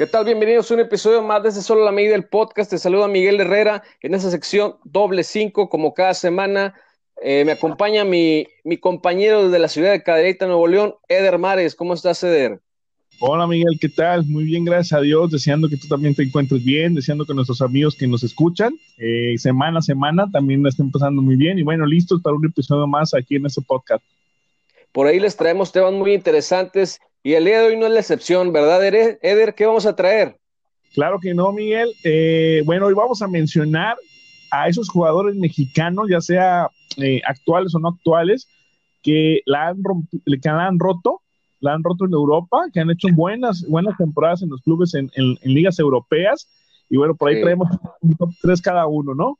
[0.00, 0.24] ¿Qué tal?
[0.24, 2.70] Bienvenidos a un episodio más de Solo la Medida del podcast.
[2.70, 6.74] Te saluda Miguel Herrera en esa sección doble cinco, como cada semana.
[7.22, 11.74] Eh, me acompaña mi, mi compañero desde la ciudad de Cadereyta, Nuevo León, Eder Mares.
[11.74, 12.62] ¿Cómo estás, Eder?
[13.18, 14.24] Hola Miguel, ¿qué tal?
[14.24, 17.60] Muy bien, gracias a Dios, deseando que tú también te encuentres bien, deseando que nuestros
[17.60, 21.62] amigos que nos escuchan eh, semana a semana también la estén pasando muy bien y
[21.62, 24.02] bueno, listos para un episodio más aquí en este podcast.
[24.92, 28.00] Por ahí les traemos temas muy interesantes y el día de hoy no es la
[28.00, 29.54] excepción, ¿verdad, Eder?
[29.54, 30.36] ¿Qué vamos a traer?
[30.94, 31.92] Claro que no, Miguel.
[32.04, 33.96] Eh, bueno, hoy vamos a mencionar
[34.50, 38.48] a esos jugadores mexicanos, ya sea eh, actuales o no actuales,
[39.02, 39.82] que la han,
[40.24, 41.20] que la han roto,
[41.60, 45.10] la han roto en Europa, que han hecho buenas, buenas temporadas en los clubes en,
[45.42, 46.48] ligas europeas.
[46.88, 47.68] Y bueno, por ahí traemos
[48.00, 49.38] un top 3 cada uno, ¿no?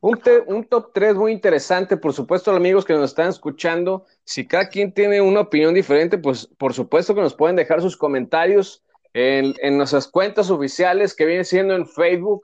[0.00, 4.04] Un, un, top 3 muy interesante, por supuesto, amigos que nos están escuchando.
[4.24, 7.96] Si cada quien tiene una opinión diferente, pues por supuesto que nos pueden dejar sus
[7.96, 8.82] comentarios
[9.14, 12.42] en, nuestras cuentas oficiales que viene siendo en Facebook,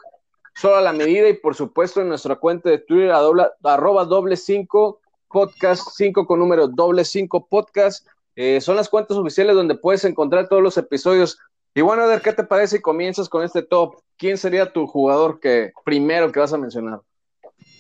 [0.55, 3.21] solo a la medida, y por supuesto en nuestra cuenta de Twitter, a
[3.65, 8.07] arroba doble cinco podcast, 5 con número doble cinco podcast.
[8.37, 11.39] Eh, son las cuentas oficiales donde puedes encontrar todos los episodios.
[11.75, 13.97] Y bueno, a ver, ¿qué te parece si comienzas con este top?
[14.17, 17.01] ¿Quién sería tu jugador que primero que vas a mencionar?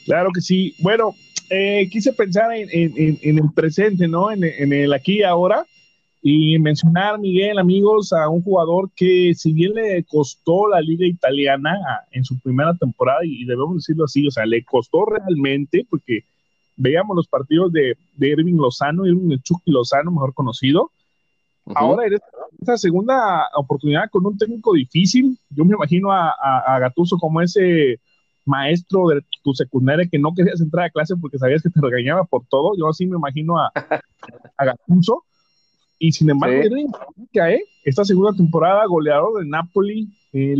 [0.04, 0.74] Claro que sí.
[0.78, 1.14] Bueno,
[1.50, 2.68] eh, quise pensar en,
[3.22, 4.30] el presente, ¿no?
[4.30, 5.66] En, el aquí y ahora.
[6.26, 11.76] Y mencionar, Miguel, amigos, a un jugador que si bien le costó la liga italiana
[12.12, 16.24] en su primera temporada, y debemos decirlo así, o sea, le costó realmente, porque
[16.76, 20.90] veíamos los partidos de, de Irving Lozano, Irving Chucky Lozano, mejor conocido.
[21.74, 22.18] Ahora en
[22.60, 27.40] esta segunda oportunidad con un técnico difícil, yo me imagino a, a, a Gattuso como
[27.40, 28.00] ese
[28.44, 32.24] maestro de tu secundaria que no querías entrar a clase porque sabías que te regañaba
[32.24, 32.72] por todo.
[32.76, 33.70] Yo así me imagino a,
[34.56, 35.24] a Gattuso.
[35.98, 37.60] Y sin embargo, ¿eh?
[37.84, 40.58] esta segunda temporada, goleador de Napoli, 10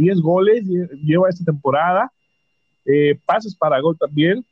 [0.00, 0.66] eh, goles
[1.04, 2.12] lleva esta temporada,
[2.84, 4.44] eh, pases para gol también.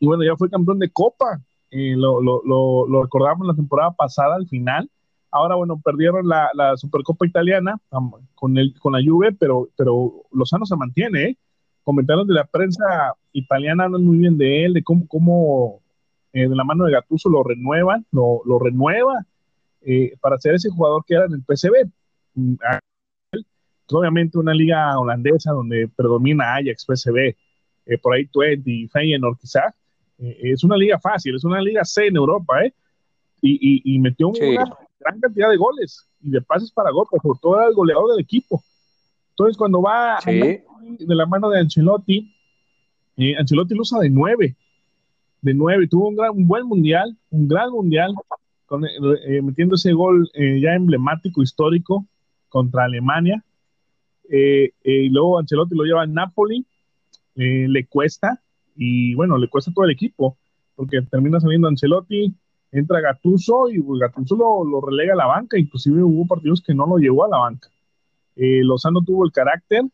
[0.00, 1.40] Y bueno, ya fue campeón de Copa.
[1.70, 4.90] Eh, lo, lo, lo, recordamos la temporada pasada al final.
[5.30, 7.78] Ahora, bueno, perdieron la, la Supercopa Italiana
[8.34, 11.38] con, el, con la Juve, pero, pero Lozano se mantiene, ¿eh?
[11.82, 15.80] Comentarios de la prensa italiana hablan muy bien de él, de cómo, cómo
[16.32, 19.26] eh, de la mano de Gattuso lo renuevan, lo, lo renueva
[19.82, 21.90] eh, para ser ese jugador que era en el PCB.
[22.34, 22.54] Mm,
[23.90, 27.36] obviamente una liga holandesa donde predomina Ajax, PCB,
[27.86, 29.74] eh, por ahí Twente Feyenoord quizás,
[30.18, 32.72] es una liga fácil, es una liga C en Europa, ¿eh?
[33.40, 34.64] Y, y, metió una
[35.00, 38.20] gran cantidad de goles y de pases para gol, por todo era el goleador del
[38.20, 38.62] equipo.
[39.30, 40.18] Entonces, cuando va
[40.98, 42.34] de la mano de Ancelotti,
[43.16, 44.56] eh, Ancelotti lo usa de nueve,
[45.40, 48.14] de nueve, tuvo un, gran, un buen mundial, un gran mundial,
[48.66, 52.06] con, eh, metiendo ese gol eh, ya emblemático, histórico,
[52.48, 53.42] contra Alemania.
[54.28, 56.64] y luego Ancelotti lo lleva a Napoli,
[57.34, 58.40] le cuesta,
[58.76, 60.36] y bueno, le cuesta todo el equipo,
[60.74, 62.34] porque termina saliendo Ancelotti,
[62.72, 66.86] entra Gattuso y Gattuso lo, lo relega a la banca, inclusive hubo partidos que no
[66.86, 67.68] lo llevó a la banca.
[68.36, 69.84] Eh, Lozano tuvo el carácter,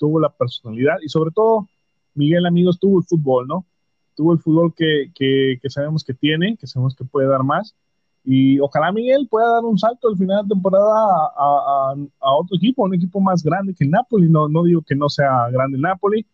[0.00, 1.68] tuvo la personalidad y sobre todo,
[2.14, 3.66] Miguel, amigos, tuvo el fútbol, ¿no?
[4.16, 7.76] Tuvo el fútbol que, que, sabemos que tiene, que sabemos que puede dar más.
[8.24, 10.86] Y ojalá Miguel pueda dar un salto al final de temporada
[11.36, 14.28] a, a, otro equipo, un equipo más grande que Napoli.
[14.28, 16.26] No, no digo que no sea grande Napoli,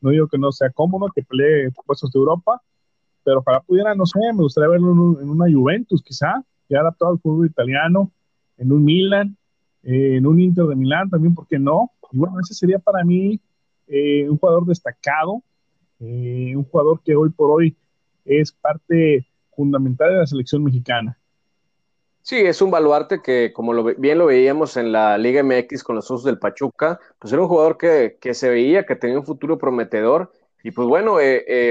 [0.00, 2.62] no digo que no sea cómodo, que pelee puestos de Europa,
[3.24, 7.18] pero ojalá pudiera, no sé, me gustaría verlo en, una Juventus quizá, que adaptado al
[7.18, 8.10] fútbol italiano,
[8.58, 9.36] en un Milan,
[9.82, 11.90] eh, en un Inter de Milán también, ¿por qué no?
[12.12, 13.40] Y bueno, ese sería para mí
[13.86, 15.42] eh, un jugador destacado,
[16.00, 17.76] eh, un jugador que hoy por hoy
[18.24, 21.18] es parte fundamental de la selección mexicana.
[22.22, 25.96] Sí, es un baluarte que, como lo, bien lo veíamos en la Liga MX con
[25.96, 29.26] los Osos del Pachuca, pues era un jugador que, que se veía que tenía un
[29.26, 30.32] futuro prometedor
[30.62, 31.16] y pues bueno,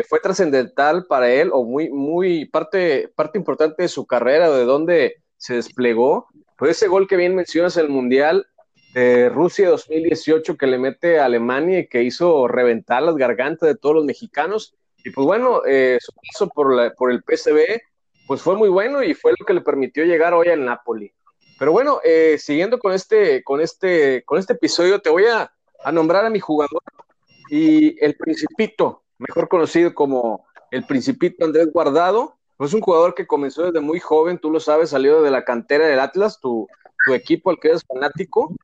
[0.07, 5.23] fue trascendental para él o muy, muy parte, parte importante de su carrera, de dónde
[5.37, 6.27] se desplegó
[6.63, 8.47] pues ese gol que bien mencionas en el Mundial
[8.93, 13.75] de Rusia 2018 que le mete a Alemania y que hizo reventar las gargantas de
[13.75, 14.75] todos los mexicanos.
[15.03, 17.81] Y pues bueno, eh, su paso por, por el PSV
[18.27, 21.11] pues fue muy bueno y fue lo que le permitió llegar hoy al Napoli.
[21.59, 25.51] Pero bueno, eh, siguiendo con este, con, este, con este episodio, te voy a,
[25.83, 26.81] a nombrar a mi jugador
[27.49, 33.63] y el Principito, mejor conocido como el Principito Andrés Guardado, es un jugador que comenzó
[33.63, 36.67] desde muy joven, tú lo sabes, salió de la cantera del Atlas, tu,
[37.13, 38.55] equipo al que eres fanático,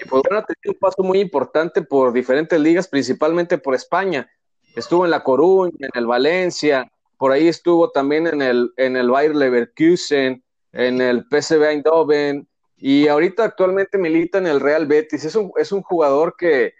[0.00, 4.28] y pues bueno, un paso muy importante por diferentes ligas, principalmente por España.
[4.74, 9.10] Estuvo en La Coruña, en el Valencia, por ahí estuvo también en el, en el
[9.10, 12.46] Bayer Leverkusen, en el PSV Eindhoven,
[12.76, 15.24] y ahorita actualmente milita en el Real Betis.
[15.24, 16.74] Es un, es un jugador que,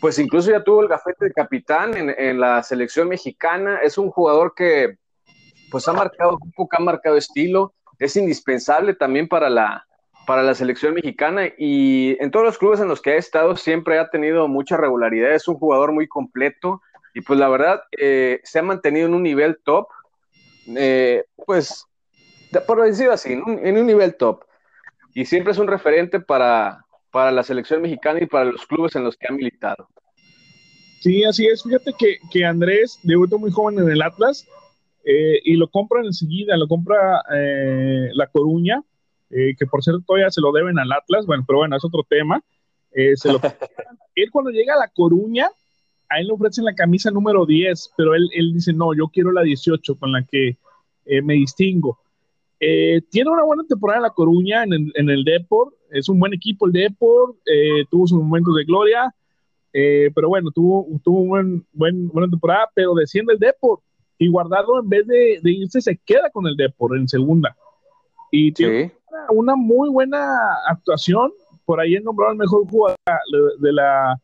[0.00, 3.80] pues incluso ya tuvo el gafete de capitán en, en, la selección mexicana.
[3.82, 4.96] Es un jugador que,
[5.72, 7.74] pues ha marcado un poco, ha marcado estilo.
[7.98, 9.84] Es indispensable también para la,
[10.26, 13.98] para la selección mexicana y en todos los clubes en los que ha estado siempre
[13.98, 15.34] ha tenido mucha regularidad.
[15.34, 16.82] Es un jugador muy completo
[17.14, 19.88] y pues la verdad eh, se ha mantenido en un nivel top.
[20.76, 21.86] Eh, pues,
[22.66, 24.44] por decirlo así, en un nivel top
[25.14, 29.04] y siempre es un referente para, para la selección mexicana y para los clubes en
[29.04, 29.88] los que ha militado.
[31.00, 31.62] Sí, así es.
[31.62, 34.46] Fíjate que, que Andrés debutó muy joven en el Atlas
[35.04, 38.82] eh, y lo compra enseguida, lo compra eh, La Coruña,
[39.30, 42.04] eh, que por cierto todavía se lo deben al Atlas, bueno, pero bueno, es otro
[42.08, 42.42] tema.
[42.92, 43.40] Se lo...
[44.14, 45.48] él cuando llega a La Coruña,
[46.08, 49.32] a él le ofrecen la camisa número 10, pero él, él dice, no, yo quiero
[49.32, 50.56] la 18 con la que
[51.22, 51.98] me distingo.
[52.66, 55.74] Eh, tiene una buena temporada en La Coruña, en el, en el Deport.
[55.90, 57.36] Es un buen equipo el Deport.
[57.44, 59.14] Eh, tuvo sus momentos de gloria.
[59.72, 63.82] Eh, pero bueno, tuvo, tuvo una buen, buena temporada, pero desciende el Deport.
[64.18, 67.54] Y Guardado, en vez de, irse, se queda con el Deport en segunda.
[68.30, 68.92] Y tiene
[69.30, 70.38] una, muy buena
[70.68, 71.32] actuación.
[71.64, 72.96] Por ahí nombrado el mejor jugador
[73.58, 74.20] de la,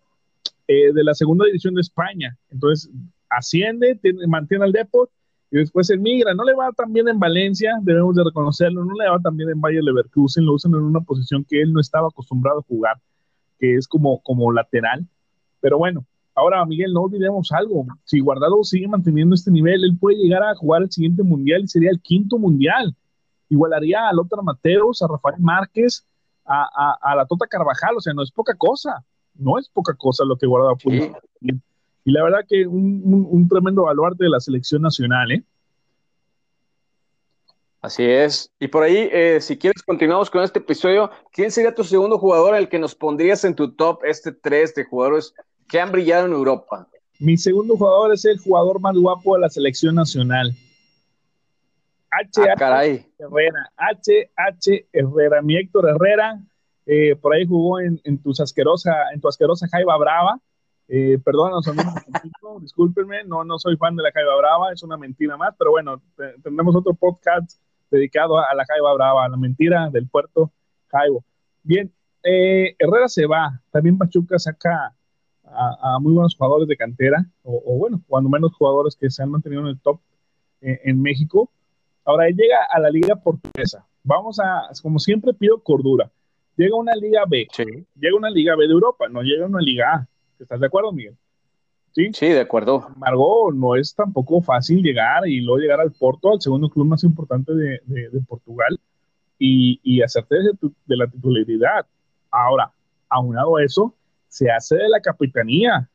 [0.69, 2.37] de la segunda división de España.
[2.51, 2.91] Entonces,
[3.31, 5.11] asciende, tiene, mantiene al Deport
[5.51, 6.35] y después emigra.
[6.35, 9.51] No le va tan bien en Valencia, debemos de reconocerlo, no le va tan bien
[9.51, 12.97] en Bayer Leverkusen, lo usan en una posición que él no estaba acostumbrado a jugar,
[13.59, 15.07] que es como, como lateral.
[15.61, 16.05] Pero bueno,
[16.35, 20.55] ahora Miguel, no olvidemos algo, si Guardado sigue manteniendo este nivel, él puede llegar a
[20.55, 22.95] jugar el siguiente mundial y sería el quinto mundial.
[23.51, 26.07] Igualaría a Lothar Mateos, a Rafael Márquez,
[26.47, 29.05] a, a, la Tota Carvajal, o sea, no es poca cosa,
[29.35, 31.19] no es poca cosa lo que Guardado pudo.
[32.05, 35.45] Y la verdad que un, tremendo baluarte de la selección nacional, ¿eh?
[37.83, 38.51] Así es.
[38.59, 41.11] Y por ahí, eh, si quieres, continuamos con este episodio.
[41.33, 44.85] ¿Quién sería tu segundo jugador el que nos pondrías en tu top, este tres de
[44.85, 45.35] jugadores
[45.67, 46.87] que han brillado en Europa?
[47.19, 50.55] Mi segundo jugador es el jugador más guapo de la selección nacional.
[52.11, 52.51] H.
[52.51, 53.07] Ah, caray.
[53.19, 53.71] Herrera.
[53.77, 54.31] H.
[54.37, 54.87] H.
[54.93, 55.43] Herrera.
[55.43, 56.41] Mi Héctor Herrera.
[56.87, 60.41] Eh, por ahí jugó en, en, tu asquerosa, en tu asquerosa Jaiba Brava.
[60.93, 61.95] Eh, perdónanos, amigos,
[62.61, 66.03] discúlpenme, no, no soy fan de la Jaiba Brava, es una mentira más, pero bueno,
[66.43, 67.61] tendremos otro podcast
[67.93, 70.51] dedicado a la Jaiba Brava, a la mentira del puerto
[70.89, 71.25] Jaibo.
[71.63, 71.93] Bien,
[72.25, 74.93] eh, Herrera se va, también Pachuca saca
[75.45, 79.63] a, muy buenos jugadores de cantera, o, bueno, cuando menos jugadores que se han mantenido
[79.63, 80.01] en el top
[80.61, 81.53] eh, en México.
[82.05, 83.87] Ahora él llega a la Liga Portuguesa.
[84.03, 86.11] Vamos a, como siempre, pido cordura.
[86.57, 87.47] Llega una Liga B,
[87.95, 90.09] llega una Liga B de Europa, no llega una Liga A
[90.41, 91.17] ¿Estás de acuerdo, Miguel?
[91.93, 92.83] Sí, sí de acuerdo.
[92.83, 96.87] Sin embargo, no es tampoco fácil llegar y luego llegar al Porto, al segundo club
[96.87, 98.79] más importante de, Portugal,
[99.39, 101.87] y, y hacerte de, la titularidad.
[102.31, 102.73] Ahora,
[103.09, 103.95] aunado a eso,
[104.29, 105.91] se hace de la capitanía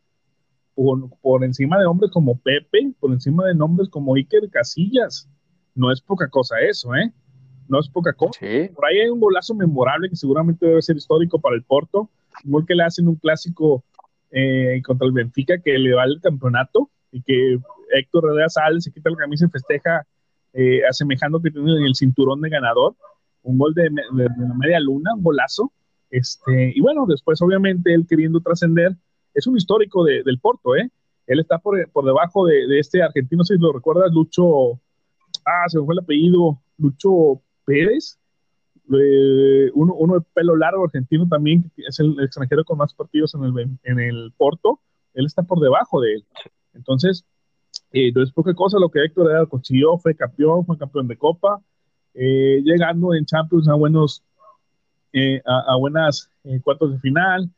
[0.75, 5.29] por, por, encima de hombres como Pepe, por encima de nombres como Iker Casillas.
[5.75, 7.11] No es poca cosa eso, ¿eh?
[7.67, 8.39] No es poca cosa.
[8.73, 12.09] Por ahí hay un golazo memorable que seguramente debe ser histórico para el Porto,
[12.43, 13.83] igual que le hacen un clásico
[14.31, 17.57] eh, contra el Benfica que le va el campeonato y que
[17.93, 20.05] Héctor Herrera sale, se quita la camisa y festeja
[20.53, 22.95] eh, asemejando que tiene el cinturón de ganador,
[23.43, 25.71] un gol de, la media luna, un golazo.
[26.09, 28.95] Este, y bueno, después obviamente él queriendo trascender,
[29.33, 30.89] es un histórico del Porto, ¿eh?
[31.27, 34.79] Él está por, por debajo de, de, este argentino, si lo recuerdas, Lucho,
[35.45, 38.19] ah, se me fue el apellido, Lucho Pérez,
[38.87, 43.79] uno, de pelo largo argentino también, que es el extranjero con más partidos en el,
[43.83, 44.79] en el Porto,
[45.13, 46.25] él está por debajo de él.
[46.73, 47.25] Entonces,
[47.91, 51.17] eh, no es poca cosa lo que Héctor Herrera consiguió, fue campeón, fue campeón de
[51.17, 51.61] Copa,
[52.13, 54.23] eh, llegando en Champions a buenos,
[55.13, 57.49] eh, a, buenas eh, cuartos de final,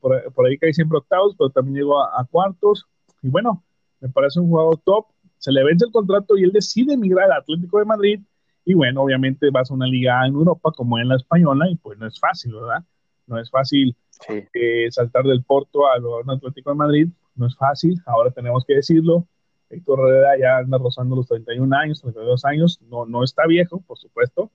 [0.00, 2.84] por, por, ahí cae siempre octavos, pero también llegó a, a, cuartos,
[3.22, 3.64] y bueno,
[4.00, 5.06] me parece un jugador top,
[5.40, 8.20] se le vence el contrato y él decide emigrar al Atlético de Madrid,
[8.64, 11.98] y bueno, obviamente vas a una liga en Europa como en la española y pues
[11.98, 12.84] no es fácil, ¿verdad?
[13.26, 13.96] No es fácil
[14.28, 18.74] eh, saltar del Porto a un Atlético de Madrid, no es fácil, ahora tenemos que
[18.74, 19.26] decirlo.
[19.70, 23.98] Héctor Herrera ya anda rozando los 31 años, 32 años, no, no está viejo, por
[23.98, 24.50] supuesto,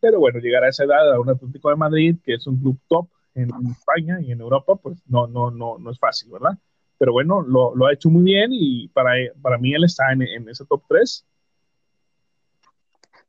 [0.00, 2.78] pero bueno, llegar a esa edad a un Atlético de Madrid, que es un club
[2.88, 6.58] top en, España y en Europa, pues no, no, no, no es fácil, ¿verdad?
[7.00, 10.20] Pero bueno, lo, lo ha hecho muy bien y para, para mí él está en,
[10.22, 11.26] en ese top 3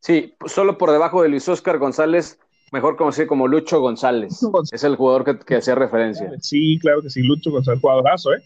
[0.02, 2.40] Sí, solo por debajo de Luis Oscar González,
[2.72, 4.42] mejor conocido como Lucho González.
[4.72, 6.32] Es el jugador que, hacía referencia.
[6.40, 8.42] Sí, claro que sí, Lucho González, jugadorazo, ¿eh?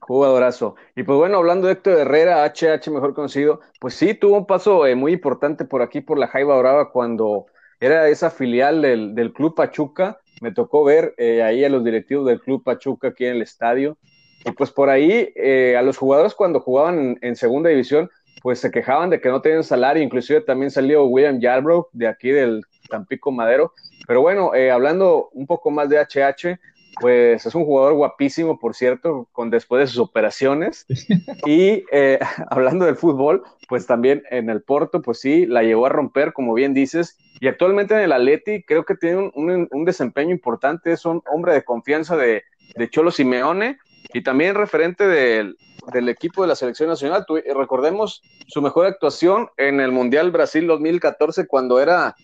[0.00, 0.76] Jugadorazo.
[0.96, 4.86] Y pues bueno, hablando de Héctor Herrera, HH mejor conocido, pues sí, tuvo un paso
[4.86, 7.44] eh, muy importante por aquí, por la Jaiba Brava, cuando
[7.78, 10.19] era esa filial del, Club Pachuca.
[10.40, 13.96] Me tocó ver eh, ahí a los directivos del Club Pachuca aquí en el estadio.
[14.44, 18.08] Y pues por ahí eh, a los jugadores cuando jugaban en, segunda división,
[18.42, 20.02] pues se quejaban de que no tenían salario.
[20.02, 23.74] Inclusive también salió William Yarbrough de aquí del Tampico Madero.
[24.06, 26.58] Pero bueno, eh, hablando un poco más de HH,
[27.00, 30.86] pues es un jugador guapísimo, por cierto, con después de sus operaciones.
[31.46, 32.18] Y eh,
[32.50, 36.54] hablando del fútbol, pues también en el Porto, pues sí, la llegó a romper, como
[36.54, 37.18] bien dices.
[37.40, 41.64] Y actualmente en el Atleti creo que tiene un, desempeño importante, es un hombre de
[41.64, 42.44] confianza de,
[42.76, 43.78] de Cholo Simeone
[44.12, 45.56] y también referente del,
[45.92, 47.24] del equipo de la selección nacional.
[47.56, 52.14] recordemos su mejor actuación en el Mundial Brasil 2014 cuando era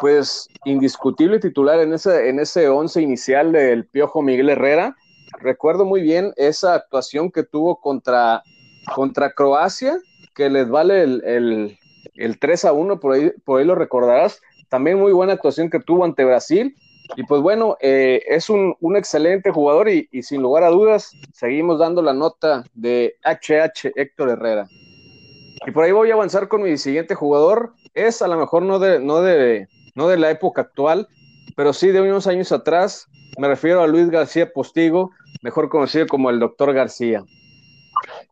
[0.00, 4.96] pues indiscutible titular en ese, en ese once inicial del Piojo Miguel Herrera.
[5.40, 8.42] Recuerdo muy bien esa actuación que tuvo contra,
[8.94, 9.98] contra Croacia,
[10.34, 11.77] que les vale el,
[12.38, 14.40] 3 a 1, por ahí, por ahí lo recordarás.
[14.68, 16.76] También muy buena actuación que tuvo ante Brasil.
[17.16, 21.78] Y pues bueno, eh, es un, excelente jugador y, y, sin lugar a dudas seguimos
[21.78, 24.68] dando la nota de HH Héctor Herrera.
[25.66, 27.72] Y por ahí voy a avanzar con mi siguiente jugador.
[27.94, 31.08] Es a lo mejor no de, no de, no de la época actual,
[31.56, 33.08] pero sí de unos años atrás.
[33.38, 35.10] Me refiero a Luis García Postigo,
[35.42, 37.24] mejor conocido como el Doctor García.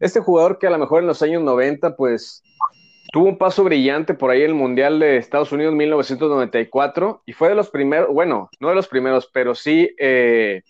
[0.00, 2.42] Este jugador que a lo mejor en los años 90, pues
[3.12, 7.48] tuvo un paso brillante por ahí en el Mundial de Estados Unidos 1994 y fue
[7.48, 10.62] de los primeros, bueno, no de los primeros, pero sí eh,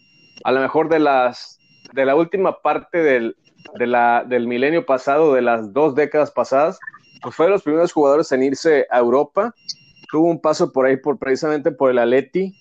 [0.44, 1.58] a lo mejor de las
[1.92, 3.36] de la última parte del,
[3.78, 6.78] de del milenio pasado, de las dos décadas pasadas,
[7.22, 9.54] pues fue de los primeros jugadores en irse a Europa
[10.06, 12.52] tuvo un paso por ahí por precisamente por el Aleti.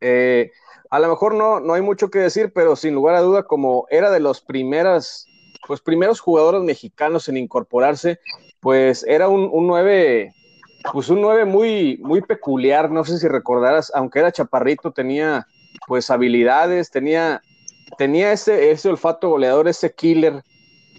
[0.00, 0.50] Eh,
[0.90, 3.86] a lo mejor no, no hay mucho que decir, pero sin lugar a duda, como
[3.90, 5.26] era de los primeras,
[5.66, 8.18] pues primeros jugadores mexicanos en incorporarse,
[8.60, 10.32] pues era un, un 9,
[10.92, 15.46] pues un 9 muy, muy peculiar, no sé si recordarás, aunque era chaparrito, tenía
[15.86, 17.42] pues habilidades, tenía,
[17.98, 20.42] tenía ese, ese olfato goleador, ese killer.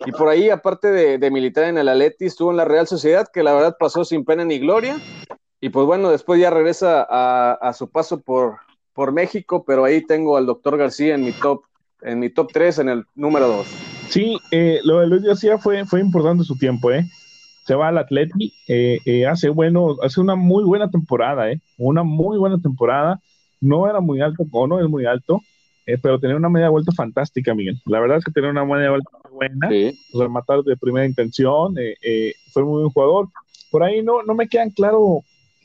[0.06, 3.28] Y por ahí, aparte de, de militar en el Aleti, estuvo en la Real Sociedad,
[3.32, 5.00] que la verdad pasó sin pena ni gloria,
[5.64, 8.58] y pues bueno, después ya regresa a, su paso por,
[8.92, 11.64] por México, pero ahí tengo al doctor García en mi top,
[12.02, 13.93] en mi top 3, en el número 2.
[14.14, 17.04] Sí, eh, lo de Luis García fue, fue importante su tiempo, ¿eh?
[17.66, 21.60] Se va al Atleti, eh, eh, hace bueno, hace una muy buena temporada, ¿eh?
[21.80, 23.20] Una muy buena temporada.
[23.60, 25.42] No era muy alto, o no es muy alto,
[26.04, 27.82] pero tenía una media vuelta fantástica, Miguel.
[27.86, 29.98] La verdad es que tenía una media vuelta buena, sí.
[30.14, 31.74] rematar de primera intención,
[32.52, 33.30] fue muy buen jugador.
[33.72, 35.24] Por ahí no, no me quedan claro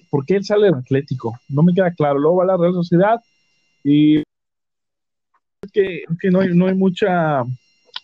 [0.08, 1.38] ¿por qué él sale del Atlético?
[1.50, 2.18] No me queda claro.
[2.18, 3.20] Luego va a la Real Sociedad
[3.84, 7.44] y es que, no, hay, no hay mucha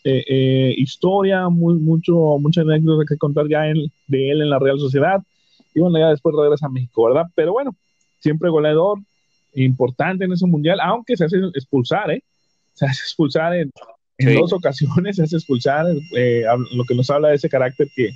[0.04, 4.78] eh, eh, historia, muy, mucho, muchas anécdotas que contar ya de él en la Real
[4.78, 5.22] Sociedad.
[5.74, 7.26] Y bueno, ya después regresa a México, ¿verdad?
[7.34, 7.74] Pero bueno,
[8.20, 8.98] siempre goleador,
[9.54, 12.22] importante en ese mundial, aunque se hace expulsar, ¿eh?
[12.74, 13.70] Se hace expulsar en,
[14.18, 16.44] dos ocasiones, se hace expulsar, eh,
[16.74, 18.10] lo que nos habla de ese carácter que,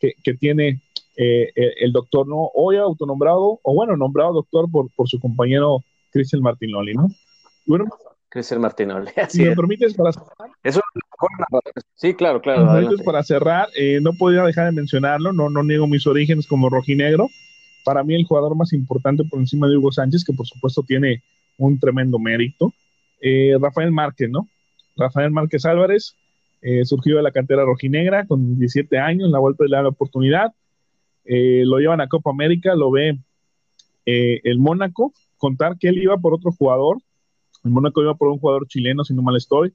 [0.00, 0.80] que, que tiene
[1.20, 5.82] eh, eh, el doctor no hoy autonombrado, o bueno, nombrado doctor por, por su compañero
[6.12, 7.08] Cristian Martinoli, ¿no?
[7.66, 7.86] Bueno,
[8.28, 9.10] Cristian Martinoli.
[9.28, 10.50] Si me permites para cerrar.
[10.62, 10.80] Eso
[11.94, 12.66] Sí, claro, claro.
[13.04, 17.28] para cerrar, eh, no podía dejar de mencionarlo, no, no niego mis orígenes como rojinegro.
[17.84, 21.22] Para mí, el jugador más importante por encima de Hugo Sánchez, que por supuesto tiene
[21.56, 22.72] un tremendo mérito.
[23.60, 24.46] Rafael Márquez, ¿no?
[24.96, 26.14] Rafael Márquez Álvarez,
[26.84, 30.52] surgió de la cantera rojinegra con 17 años, la vuelta de la oportunidad
[31.30, 33.18] eh, lo llevan a Copa América, lo ve
[34.06, 36.96] eh, el Mónaco, contar que él iba por otro jugador,
[37.64, 39.74] el Mónaco iba por un jugador chileno, si no mal estoy,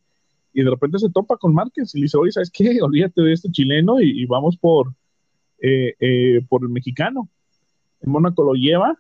[0.54, 2.78] y de repente se topa con Márquez y le dice, oye, ¿sabes qué?
[2.82, 4.94] Olvídate de este chileno y, vamos por,
[5.60, 7.30] eh, por el mexicano.
[8.02, 8.98] El Mónaco lo lleva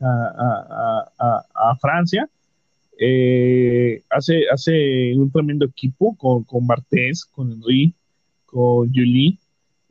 [0.00, 2.28] a, Francia,
[4.10, 7.94] hace, hace un tremendo equipo con, con Bartés, con Henry,
[8.46, 9.38] con Julie,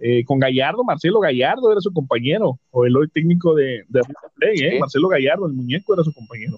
[0.03, 4.01] eh, con Gallardo, Marcelo Gallardo era su compañero, o el hoy técnico de, de
[4.35, 6.57] Play, eh, Marcelo Gallardo, el muñeco era su compañero.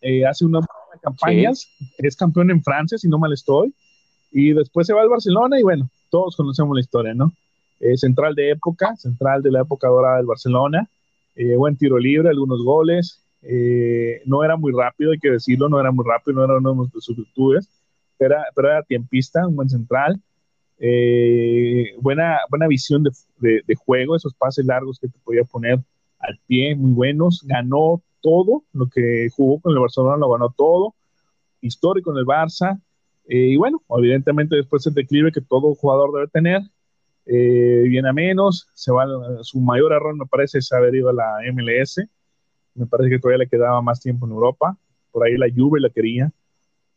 [0.00, 0.64] Eh, hace unas
[1.04, 1.68] campañas,
[1.98, 3.74] es campeón en Francia, si no mal estoy,
[4.32, 7.32] y después se va al Barcelona y bueno, todos conocemos la historia, ¿no?
[7.96, 10.88] central de época, central de la época dorada del Barcelona,
[11.58, 13.20] buen tiro libre, algunos goles,
[14.24, 17.00] no era muy rápido, hay que decirlo, no era muy rápido, no era uno de
[17.00, 17.68] sus virtudes,
[18.16, 20.18] pero, pero era tiempista, un buen central,
[20.78, 25.78] eh, buena, buena visión de, de, juego, esos pases largos que te podía poner
[26.18, 27.42] al pie, muy buenos.
[27.46, 30.94] Ganó todo lo que jugó con el Barcelona, lo ganó todo.
[31.60, 32.80] Histórico en el Barça.
[33.28, 36.62] Eh, y bueno, evidentemente después el declive que todo jugador debe tener.
[37.26, 39.06] Eh, viene a menos, se va
[39.42, 42.06] su mayor error me parece es haber ido a la MLS.
[42.74, 44.76] me parece que todavía le quedaba más tiempo en Europa,
[45.12, 46.32] por ahí la Juve la quería.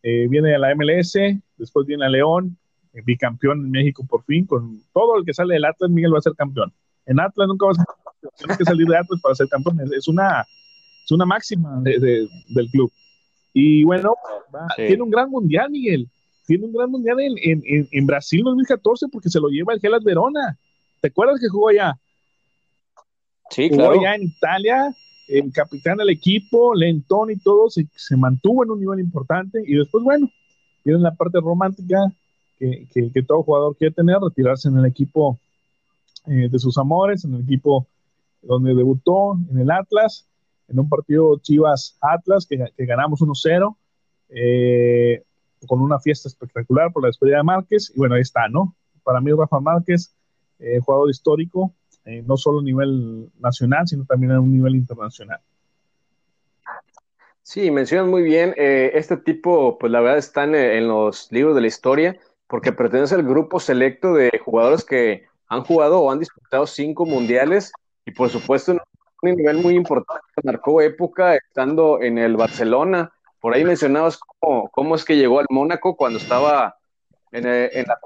[0.03, 1.17] Eh, viene a la MLS,
[1.57, 2.57] después viene a León,
[2.93, 6.19] eh, bicampeón en México por fin, con todo el que sale del Atlas, Miguel va
[6.19, 6.73] a ser campeón.
[7.05, 10.07] En Atlas nunca va a ser campeón, que salir de Atlas para ser campeón, es
[10.07, 10.45] una,
[11.07, 12.91] es una máxima del club.
[13.53, 14.13] Y bueno,
[14.75, 16.07] tiene un gran mundial, Miguel,
[16.45, 20.03] tiene un gran mundial en, en, en Brasil 2014 porque se lo lleva el Gelas
[20.03, 20.57] Verona.
[21.01, 21.97] ¿Te acuerdas que jugó allá?
[23.49, 24.93] Sí, jugó allá en Italia,
[25.29, 29.75] el capitán del equipo, Lentón y todo, se, se, mantuvo en un nivel importante y
[29.75, 30.29] después, bueno,
[30.83, 31.97] viene la parte romántica
[32.59, 35.39] que, que, todo jugador quiere tener, retirarse en el equipo
[36.25, 37.87] eh, de sus amores, en el equipo
[38.41, 40.27] donde debutó, en el Atlas,
[40.67, 43.75] en un partido Chivas-Atlas que, que, ganamos 1-0,
[44.29, 45.23] eh,
[45.65, 48.75] con una fiesta espectacular por la despedida de Márquez, y bueno, ahí está, ¿no?
[49.03, 50.13] Para mí Rafa Márquez,
[50.59, 51.73] eh, jugador histórico,
[52.05, 55.39] eh, no solo a nivel nacional, sino también a un nivel internacional.
[57.43, 61.67] Sí, mencionas muy bien, este tipo, pues la verdad está en, los libros de la
[61.67, 67.05] historia, porque pertenece al grupo selecto de jugadores que han jugado o han disputado cinco
[67.05, 67.71] mundiales
[68.05, 68.79] y por supuesto en
[69.21, 73.11] un nivel muy importante, marcó época estando en el Barcelona.
[73.39, 76.77] Por ahí mencionabas cómo, cómo es que llegó al Mónaco cuando estaba
[77.31, 77.99] en, en la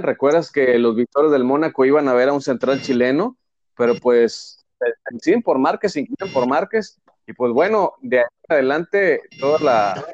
[0.00, 3.36] recuerdas que los victorios del Mónaco iban a ver a un central chileno,
[3.76, 4.64] pero pues
[5.10, 9.58] deciden por Márquez, se incluyen por Márquez, y pues bueno, de ahí en adelante toda
[9.60, 10.04] la,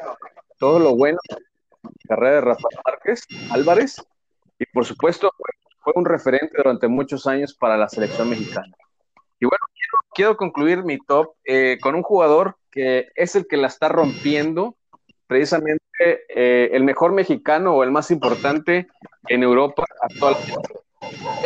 [0.59, 1.19] todo lo bueno
[2.07, 3.97] carrera de Rafael Márquez Álvarez,
[4.59, 5.31] y por supuesto
[5.83, 8.73] fue, un referente durante muchos años para la selección mexicana.
[9.41, 9.65] Y bueno,
[10.15, 14.77] quiero, concluir mi top eh, con un jugador que es el que la está rompiendo
[15.27, 15.83] precisamente
[16.29, 18.89] eh, el mejor mexicano o el más importante
[19.29, 20.75] en Europa actualmente.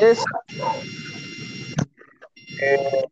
[0.00, 0.24] Es
[2.60, 3.04] eh,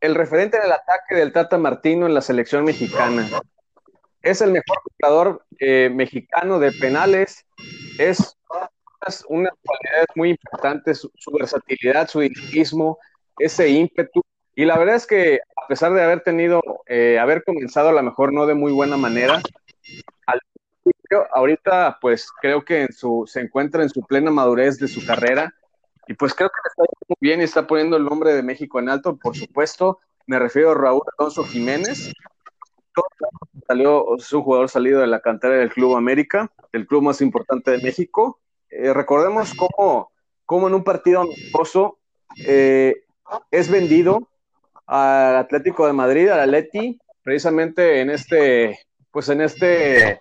[0.00, 3.28] el referente del ataque del Tata Martino en la selección mexicana.
[4.22, 7.44] Es el mejor jugador mexicano de penales.
[7.98, 8.36] Es
[9.28, 12.98] unas cualidades muy importantes, su, versatilidad, su dinamismo,
[13.38, 14.22] ese ímpetu.
[14.54, 16.60] Y la verdad es que a pesar de haber tenido,
[17.20, 19.40] haber comenzado a lo mejor no de muy buena manera,
[21.34, 25.54] ahorita pues creo que en su, se encuentra en su plena madurez de su carrera.
[26.08, 28.88] Y pues creo que está muy bien y está poniendo el nombre de México en
[28.88, 32.12] alto, por supuesto, me refiero a Raúl Alonso Jiménez,
[33.66, 37.70] salió, es un jugador salido de la cantera del Club América, el club más importante
[37.70, 38.40] de México.
[38.70, 40.10] Eh, recordemos cómo,
[40.44, 41.98] cómo, en un partido amistoso
[42.46, 43.04] eh,
[43.50, 44.28] es vendido
[44.92, 48.78] al Atlético de Madrid, al Atleti, precisamente en este,
[49.10, 50.20] pues en este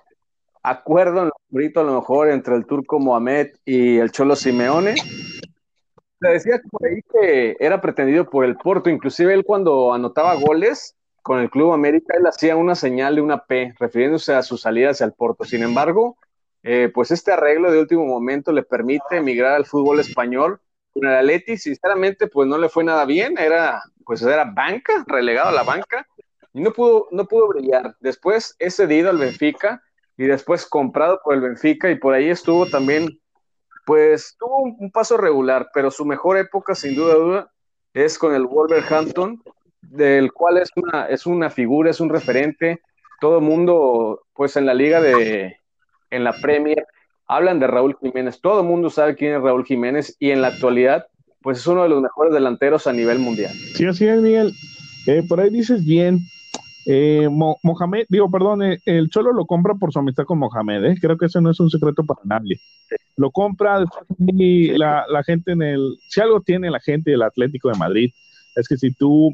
[0.64, 4.96] acuerdo en lo a lo mejor entre el turco Mohamed y el Cholo Simeone.
[4.96, 10.96] Se decía por ahí que era pretendido por el Porto, inclusive él cuando anotaba goles
[11.22, 14.92] con el Club América, él hacía una señal de una P, refiriéndose a su salida
[14.92, 15.44] hacia el Porto.
[15.44, 16.18] Sin embargo,
[16.64, 20.62] eh, pues este arreglo de último momento le permite emigrar al fútbol español.
[20.94, 25.50] Con el Atleti, sinceramente, pues no le fue nada bien, era, pues era banca, relegado
[25.50, 26.08] a la banca,
[26.54, 27.96] y no pudo, no pudo brillar.
[28.00, 29.82] Después es cedido al Benfica,
[30.22, 33.20] y después comprado por el Benfica y por ahí estuvo también,
[33.88, 37.52] pues tuvo un, paso regular, pero su mejor época sin duda duda
[37.94, 39.42] es con el Wolverhampton,
[39.82, 42.82] del cual es una, es una figura, es un referente,
[43.20, 45.58] todo mundo pues en la liga de,
[46.12, 46.86] en la Premier,
[47.32, 50.50] hablan de Raúl Jiménez, todo el mundo sabe quién es Raúl Jiménez y en la
[50.50, 51.08] actualidad
[51.42, 53.52] pues es uno de los mejores delanteros a nivel mundial.
[53.74, 54.54] Sí, así es, Miguel.
[55.08, 56.20] Eh, por ahí dices bien,
[56.86, 60.98] eh, Mohamed, digo, perdón, eh, el Cholo lo compra por su amistad con Mohamed, ¿eh?
[61.02, 62.60] creo que eso no es un secreto para nadie.
[63.16, 63.86] Lo compra
[64.20, 68.12] y la, gente en el, si algo tiene la gente del Atlético de Madrid,
[68.56, 69.34] es que si tú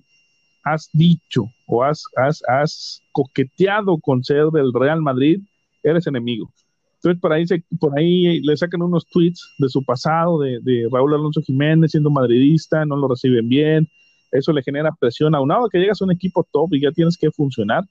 [0.63, 5.41] has dicho o has, has, has coqueteado con ser del Real Madrid,
[5.83, 6.51] eres enemigo.
[6.97, 7.45] Entonces, por ahí,
[7.79, 12.09] por ahí le sacan unos tweets de su pasado, de, de Raúl Alonso Jiménez siendo
[12.09, 13.87] madridista, no lo reciben bien,
[14.31, 17.17] eso le genera presión a aunado que llegas a un equipo top y ya tienes
[17.17, 17.83] que funcionar.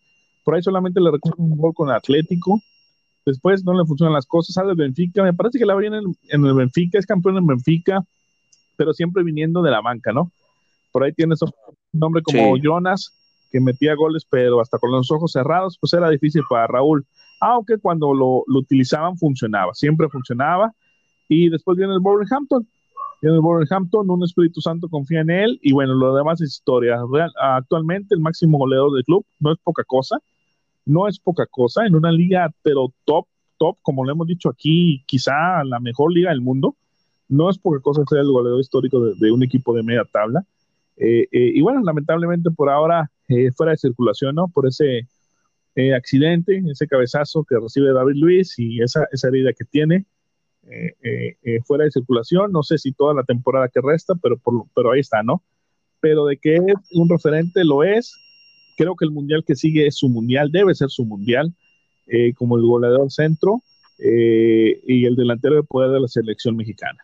[0.44, 2.60] Por ahí solamente le recuerdo un gol con Atlético.
[3.24, 4.54] Después no le funcionan las cosas.
[4.54, 5.22] Sale del Benfica.
[5.22, 6.98] Me parece que la viene en el, Benfica.
[6.98, 8.04] Es campeón en Benfica.
[8.76, 10.30] Pero siempre viniendo de la banca, ¿no?
[10.92, 11.50] Por ahí tienes un
[11.92, 13.12] nombre como Jonas,
[13.50, 17.06] que metía goles, pero hasta con los ojos cerrados, pues era difícil para Raúl.
[17.40, 19.74] Aunque cuando lo, utilizaban funcionaba.
[19.74, 20.72] Siempre funcionaba.
[21.28, 22.66] Y después viene el Wolverhampton
[23.22, 26.98] en el Wolverhampton, un Espíritu Santo confía en él y bueno, lo demás es historia.
[27.10, 30.18] Real, actualmente el máximo goleador del club no es poca cosa,
[30.84, 33.26] no es poca cosa en una liga, pero top,
[33.58, 36.76] top, como lo hemos dicho aquí, quizá la mejor liga del mundo.
[37.28, 40.44] No es poca cosa ser el goleador histórico de, un equipo de media tabla.
[40.96, 44.48] Eh, eh, y bueno, lamentablemente por ahora eh, fuera de circulación, ¿no?
[44.48, 45.08] Por ese
[45.76, 50.04] eh, accidente, ese cabezazo que recibe David Luis y esa, esa herida que tiene
[51.64, 52.50] fuera de circulación.
[52.50, 54.40] No sé si toda la temporada que resta, pero,
[54.74, 55.44] pero ahí está, ¿no?
[56.00, 58.12] Pero de que es un referente, lo es.
[58.76, 61.54] Creo que el mundial que sigue es su mundial, debe ser su mundial,
[62.36, 63.62] como el goleador centro
[63.98, 66.98] y el delantero de poder de la selección mexicana.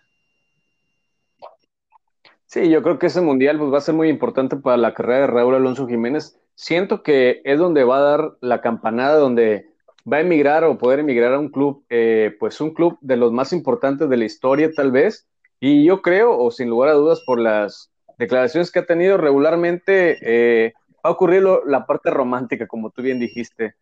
[2.52, 5.20] Sí, yo creo que ese mundial pues, va a ser muy importante para la carrera
[5.20, 6.38] de Raúl Alonso Jiménez.
[6.54, 9.66] Siento que es donde va a dar la campanada, donde
[10.10, 13.32] va a emigrar o poder emigrar a un club, eh, pues un club de los
[13.32, 15.26] más importantes de la historia tal vez.
[15.60, 20.18] Y yo creo, o sin lugar a dudas, por las declaraciones que ha tenido regularmente,
[20.22, 20.72] eh,
[21.04, 23.74] va a ocurrir la parte romántica, como tú bien dijiste.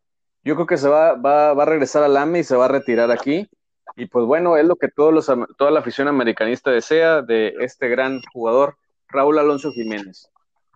[0.44, 2.68] Yo creo que se va, va, va a regresar al AME y se va a
[2.68, 3.48] retirar aquí.
[3.96, 7.88] Y pues bueno, es lo que todos los, toda la afición americanista desea de este
[7.88, 8.76] gran jugador,
[9.08, 10.29] Raúl Alonso Jiménez.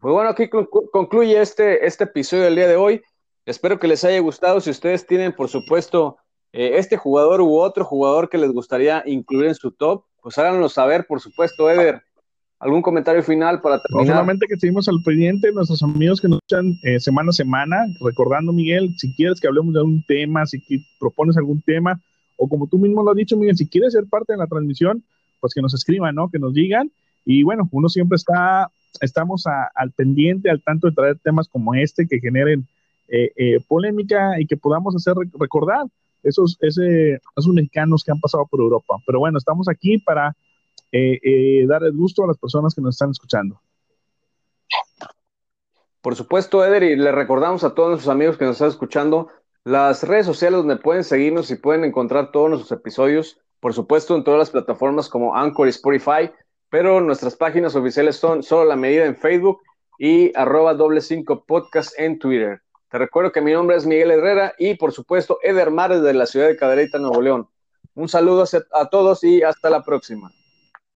[0.05, 0.51] Pues bueno, aquí
[0.93, 3.01] concluye este, este episodio del día de hoy.
[3.47, 4.61] Espero que les haya gustado.
[4.61, 6.19] Si ustedes tienen, por supuesto,
[6.53, 10.69] eh, este jugador u otro jugador que les gustaría incluir en su top, pues háganlo
[10.69, 12.03] saber, por supuesto, Eder.
[12.59, 14.07] ¿Algún comentario final para terminar?
[14.07, 17.79] No, solamente que seguimos al pendiente, nuestros amigos que nos escuchan eh, semana a semana,
[18.03, 20.63] recordando, Miguel, si quieres que hablemos de algún tema, si
[21.01, 21.99] propones algún tema,
[22.37, 25.03] o como tú mismo lo has dicho, Miguel, si quieres ser parte de la transmisión,
[25.41, 26.29] pues que nos escriban, ¿no?
[26.29, 26.93] Que nos digan.
[27.25, 32.07] Y bueno, uno siempre está, estamos al pendiente, al tanto de traer temas como este
[32.07, 32.67] que generen
[33.09, 35.87] eh, eh, polémica y que podamos hacer recordar
[36.23, 38.97] esos, ese, esos mexicanos que han pasado por Europa.
[39.07, 40.35] Pero bueno, estamos aquí para
[40.91, 43.61] eh, dar el gusto a las personas que nos están escuchando.
[46.01, 49.29] Por supuesto, Eder, y le recordamos a todos nuestros amigos que nos están escuchando
[49.65, 54.23] las redes sociales donde pueden seguirnos y pueden encontrar todos nuestros episodios, por supuesto en
[54.23, 56.31] todas las plataformas como Anchor y Spotify,
[56.75, 59.61] pero nuestras páginas oficiales son solo la medida en Facebook
[59.97, 62.63] y arroba doble cinco podcast en Twitter.
[62.91, 66.27] Te recuerdo que mi nombre es Miguel Herrera y por supuesto Eder Mares de la
[66.27, 67.49] ciudad de Cadereyta, Nuevo León.
[67.95, 70.33] Un saludo a todos y hasta la próxima.